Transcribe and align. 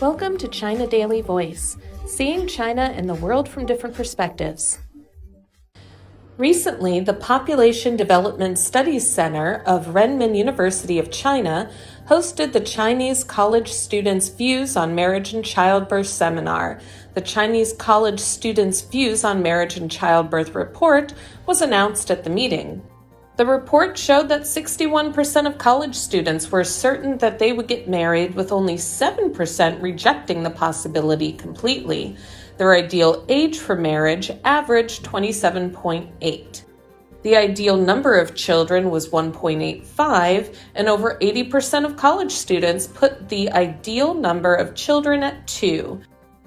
Welcome 0.00 0.38
to 0.38 0.48
China 0.48 0.86
Daily 0.86 1.20
Voice, 1.20 1.76
seeing 2.06 2.46
China 2.46 2.92
and 2.94 3.08
the 3.08 3.14
world 3.14 3.48
from 3.48 3.66
different 3.66 3.94
perspectives. 3.94 4.78
Recently, 6.38 7.00
the 7.00 7.12
Population 7.12 7.96
Development 7.96 8.58
Studies 8.58 9.08
Center 9.08 9.62
of 9.66 9.88
Renmin 9.88 10.36
University 10.36 10.98
of 10.98 11.10
China 11.10 11.70
hosted 12.08 12.52
the 12.52 12.60
Chinese 12.60 13.22
College 13.22 13.70
Students' 13.70 14.28
Views 14.28 14.76
on 14.76 14.94
Marriage 14.94 15.34
and 15.34 15.44
Childbirth 15.44 16.08
seminar. 16.08 16.80
The 17.14 17.20
Chinese 17.20 17.72
College 17.74 18.18
Students' 18.18 18.80
Views 18.80 19.24
on 19.24 19.42
Marriage 19.42 19.76
and 19.76 19.90
Childbirth 19.90 20.54
report 20.54 21.14
was 21.46 21.60
announced 21.60 22.10
at 22.10 22.24
the 22.24 22.30
meeting. 22.30 22.82
The 23.36 23.46
report 23.46 23.96
showed 23.96 24.28
that 24.28 24.42
61% 24.42 25.46
of 25.46 25.56
college 25.56 25.94
students 25.94 26.52
were 26.52 26.64
certain 26.64 27.16
that 27.18 27.38
they 27.38 27.52
would 27.52 27.66
get 27.66 27.88
married, 27.88 28.34
with 28.34 28.52
only 28.52 28.74
7% 28.74 29.82
rejecting 29.82 30.42
the 30.42 30.50
possibility 30.50 31.32
completely. 31.32 32.16
Their 32.58 32.74
ideal 32.74 33.24
age 33.30 33.58
for 33.58 33.74
marriage 33.74 34.30
averaged 34.44 35.02
27.8. 35.04 36.62
The 37.22 37.36
ideal 37.36 37.76
number 37.76 38.18
of 38.18 38.34
children 38.34 38.90
was 38.90 39.08
1.85, 39.08 40.54
and 40.74 40.88
over 40.88 41.16
80% 41.22 41.86
of 41.86 41.96
college 41.96 42.32
students 42.32 42.86
put 42.86 43.30
the 43.30 43.50
ideal 43.52 44.12
number 44.12 44.54
of 44.54 44.74
children 44.74 45.22
at 45.22 45.46
2. 45.46 46.00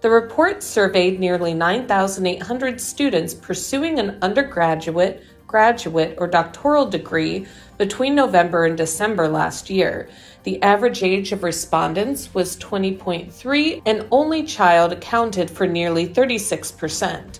The 0.00 0.10
report 0.10 0.64
surveyed 0.64 1.20
nearly 1.20 1.54
9,800 1.54 2.80
students 2.80 3.34
pursuing 3.34 4.00
an 4.00 4.18
undergraduate, 4.20 5.22
graduate, 5.52 6.16
or 6.18 6.26
doctoral 6.26 6.86
degree 6.86 7.46
between 7.78 8.16
November 8.16 8.64
and 8.64 8.76
December 8.76 9.28
last 9.28 9.70
year. 9.70 10.08
The 10.42 10.60
average 10.62 11.04
age 11.04 11.30
of 11.30 11.44
respondents 11.44 12.34
was 12.34 12.56
20.3, 12.56 13.82
and 13.86 14.08
only 14.10 14.42
child 14.42 14.92
accounted 14.92 15.48
for 15.48 15.66
nearly 15.66 16.08
36%. 16.08 17.38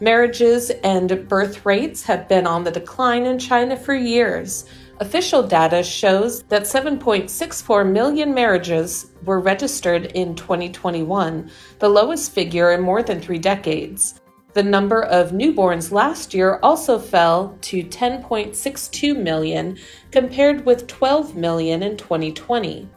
Marriages 0.00 0.70
and 0.84 1.28
birth 1.28 1.66
rates 1.66 2.02
have 2.04 2.28
been 2.28 2.46
on 2.46 2.62
the 2.62 2.70
decline 2.70 3.24
in 3.26 3.38
China 3.38 3.76
for 3.76 3.94
years. 3.94 4.66
Official 5.00 5.42
data 5.42 5.82
shows 5.82 6.42
that 6.44 6.64
7.64 6.64 7.90
million 7.90 8.34
marriages 8.34 9.06
were 9.24 9.40
registered 9.40 10.06
in 10.12 10.34
2021, 10.34 11.50
the 11.78 11.88
lowest 11.88 12.32
figure 12.32 12.72
in 12.72 12.82
more 12.82 13.02
than 13.02 13.18
three 13.18 13.38
decades. 13.38 14.20
The 14.52 14.62
number 14.64 15.02
of 15.02 15.30
newborns 15.30 15.92
last 15.92 16.34
year 16.34 16.58
also 16.60 16.98
fell 16.98 17.56
to 17.62 17.84
10.62 17.84 19.16
million, 19.16 19.78
compared 20.10 20.66
with 20.66 20.88
12 20.88 21.36
million 21.36 21.84
in 21.84 21.96
2020. 21.96 22.88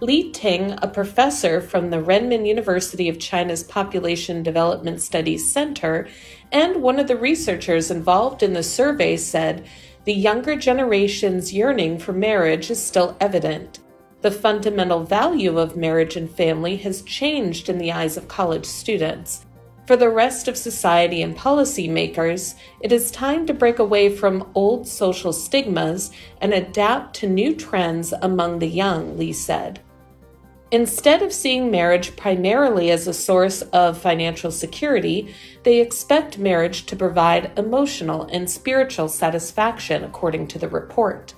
Li 0.00 0.32
Ting, 0.32 0.76
a 0.82 0.88
professor 0.88 1.60
from 1.60 1.90
the 1.90 2.02
Renmin 2.02 2.46
University 2.46 3.08
of 3.08 3.18
China's 3.18 3.62
Population 3.62 4.42
Development 4.42 5.00
Studies 5.00 5.52
Center 5.52 6.08
and 6.50 6.82
one 6.82 6.98
of 6.98 7.06
the 7.06 7.16
researchers 7.16 7.90
involved 7.90 8.42
in 8.42 8.54
the 8.54 8.62
survey, 8.62 9.16
said 9.16 9.66
the 10.06 10.14
younger 10.14 10.56
generation's 10.56 11.52
yearning 11.52 11.98
for 11.98 12.14
marriage 12.14 12.70
is 12.70 12.82
still 12.82 13.16
evident. 13.20 13.80
The 14.22 14.30
fundamental 14.30 15.04
value 15.04 15.58
of 15.58 15.76
marriage 15.76 16.16
and 16.16 16.30
family 16.30 16.76
has 16.78 17.02
changed 17.02 17.68
in 17.68 17.78
the 17.78 17.92
eyes 17.92 18.16
of 18.16 18.26
college 18.26 18.66
students. 18.66 19.44
For 19.90 19.96
the 19.96 20.08
rest 20.08 20.46
of 20.46 20.56
society 20.56 21.20
and 21.20 21.36
policymakers, 21.36 22.54
it 22.80 22.92
is 22.92 23.10
time 23.10 23.44
to 23.46 23.52
break 23.52 23.80
away 23.80 24.08
from 24.08 24.48
old 24.54 24.86
social 24.86 25.32
stigmas 25.32 26.12
and 26.40 26.54
adapt 26.54 27.16
to 27.16 27.28
new 27.28 27.56
trends 27.56 28.14
among 28.22 28.60
the 28.60 28.68
young, 28.68 29.18
Li 29.18 29.32
said. 29.32 29.80
Instead 30.70 31.22
of 31.22 31.32
seeing 31.32 31.72
marriage 31.72 32.14
primarily 32.14 32.92
as 32.92 33.08
a 33.08 33.12
source 33.12 33.62
of 33.62 33.98
financial 33.98 34.52
security, 34.52 35.34
they 35.64 35.80
expect 35.80 36.38
marriage 36.38 36.86
to 36.86 36.94
provide 36.94 37.50
emotional 37.58 38.28
and 38.30 38.48
spiritual 38.48 39.08
satisfaction, 39.08 40.04
according 40.04 40.46
to 40.46 40.60
the 40.60 40.68
report. 40.68 41.34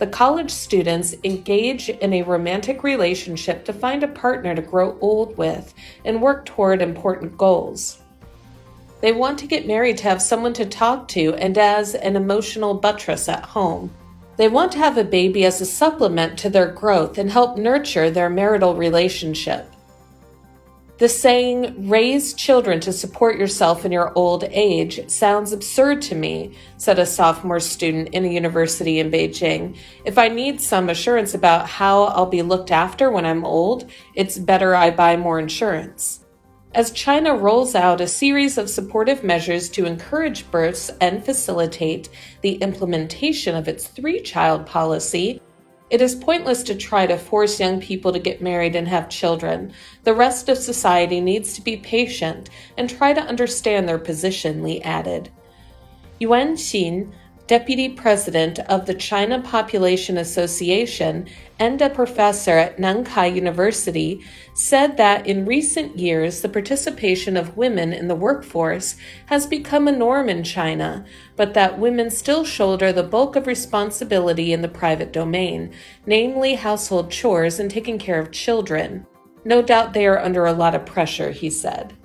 The 0.00 0.06
college 0.06 0.50
students 0.50 1.14
engage 1.24 1.90
in 1.90 2.14
a 2.14 2.22
romantic 2.22 2.82
relationship 2.82 3.66
to 3.66 3.74
find 3.74 4.02
a 4.02 4.08
partner 4.08 4.54
to 4.54 4.62
grow 4.62 4.96
old 5.02 5.36
with 5.36 5.74
and 6.06 6.22
work 6.22 6.46
toward 6.46 6.80
important 6.80 7.36
goals. 7.36 8.00
They 9.02 9.12
want 9.12 9.38
to 9.40 9.46
get 9.46 9.66
married 9.66 9.98
to 9.98 10.04
have 10.04 10.22
someone 10.22 10.54
to 10.54 10.64
talk 10.64 11.06
to 11.08 11.34
and 11.34 11.58
as 11.58 11.94
an 11.94 12.16
emotional 12.16 12.72
buttress 12.72 13.28
at 13.28 13.44
home. 13.44 13.92
They 14.38 14.48
want 14.48 14.72
to 14.72 14.78
have 14.78 14.96
a 14.96 15.04
baby 15.04 15.44
as 15.44 15.60
a 15.60 15.66
supplement 15.66 16.38
to 16.38 16.48
their 16.48 16.68
growth 16.68 17.18
and 17.18 17.30
help 17.30 17.58
nurture 17.58 18.10
their 18.10 18.30
marital 18.30 18.74
relationship. 18.74 19.70
The 21.00 21.08
saying, 21.08 21.88
raise 21.88 22.34
children 22.34 22.78
to 22.80 22.92
support 22.92 23.38
yourself 23.38 23.86
in 23.86 23.90
your 23.90 24.12
old 24.16 24.44
age, 24.44 25.08
sounds 25.08 25.50
absurd 25.50 26.02
to 26.02 26.14
me, 26.14 26.52
said 26.76 26.98
a 26.98 27.06
sophomore 27.06 27.58
student 27.58 28.10
in 28.10 28.26
a 28.26 28.28
university 28.28 28.98
in 28.98 29.10
Beijing. 29.10 29.78
If 30.04 30.18
I 30.18 30.28
need 30.28 30.60
some 30.60 30.90
assurance 30.90 31.32
about 31.32 31.66
how 31.66 32.02
I'll 32.02 32.26
be 32.26 32.42
looked 32.42 32.70
after 32.70 33.10
when 33.10 33.24
I'm 33.24 33.46
old, 33.46 33.90
it's 34.14 34.36
better 34.36 34.74
I 34.74 34.90
buy 34.90 35.16
more 35.16 35.38
insurance. 35.38 36.26
As 36.74 36.90
China 36.90 37.34
rolls 37.34 37.74
out 37.74 38.02
a 38.02 38.06
series 38.06 38.58
of 38.58 38.68
supportive 38.68 39.24
measures 39.24 39.70
to 39.70 39.86
encourage 39.86 40.50
births 40.50 40.90
and 41.00 41.24
facilitate 41.24 42.10
the 42.42 42.56
implementation 42.56 43.56
of 43.56 43.68
its 43.68 43.86
three 43.86 44.20
child 44.20 44.66
policy, 44.66 45.40
it 45.90 46.00
is 46.00 46.14
pointless 46.14 46.62
to 46.62 46.74
try 46.74 47.06
to 47.06 47.18
force 47.18 47.58
young 47.58 47.80
people 47.80 48.12
to 48.12 48.18
get 48.18 48.40
married 48.40 48.76
and 48.76 48.86
have 48.86 49.08
children. 49.08 49.72
The 50.04 50.14
rest 50.14 50.48
of 50.48 50.56
society 50.56 51.20
needs 51.20 51.54
to 51.54 51.62
be 51.62 51.76
patient 51.76 52.48
and 52.78 52.88
try 52.88 53.12
to 53.12 53.20
understand 53.20 53.88
their 53.88 53.98
position, 53.98 54.62
Li 54.62 54.80
added. 54.82 55.30
Yuan 56.20 56.54
Xin, 56.54 57.12
deputy 57.50 57.88
president 57.88 58.60
of 58.68 58.86
the 58.86 58.94
China 58.94 59.42
Population 59.42 60.16
Association 60.18 61.26
and 61.58 61.82
a 61.82 61.90
professor 61.90 62.52
at 62.52 62.76
Nankai 62.76 63.34
University, 63.34 64.24
said 64.54 64.96
that 64.96 65.26
in 65.26 65.44
recent 65.44 65.98
years 65.98 66.42
the 66.42 66.48
participation 66.48 67.36
of 67.36 67.56
women 67.56 67.92
in 67.92 68.06
the 68.06 68.14
workforce 68.14 68.94
has 69.26 69.48
become 69.48 69.88
a 69.88 69.92
norm 69.92 70.28
in 70.28 70.44
China, 70.44 71.04
but 71.34 71.52
that 71.54 71.80
women 71.80 72.08
still 72.08 72.44
shoulder 72.44 72.92
the 72.92 73.02
bulk 73.02 73.34
of 73.34 73.48
responsibility 73.48 74.52
in 74.52 74.62
the 74.62 74.68
private 74.68 75.12
domain, 75.12 75.72
namely 76.06 76.54
household 76.54 77.10
chores 77.10 77.58
and 77.58 77.68
taking 77.68 77.98
care 77.98 78.20
of 78.20 78.30
children. 78.30 79.04
No 79.44 79.60
doubt 79.60 79.92
they 79.92 80.06
are 80.06 80.20
under 80.20 80.46
a 80.46 80.52
lot 80.52 80.76
of 80.76 80.86
pressure, 80.86 81.32
he 81.32 81.50
said. 81.50 81.96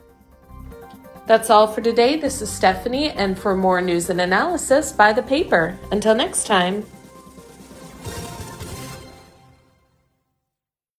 That's 1.28 1.50
all 1.50 1.66
for 1.66 1.82
today. 1.82 2.18
This 2.18 2.42
is 2.42 2.52
Stephanie, 2.52 3.10
and 3.10 3.38
for 3.38 3.56
more 3.56 3.82
news 3.82 4.12
and 4.12 4.22
analysis, 4.22 4.92
buy 4.92 5.12
the 5.12 5.24
paper. 5.24 5.78
Until 5.92 6.14
next 6.14 6.46
time. 6.46 6.86